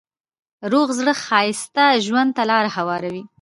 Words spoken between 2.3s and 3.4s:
ته لاره هواروي.